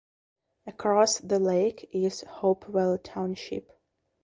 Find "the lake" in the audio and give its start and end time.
1.19-1.87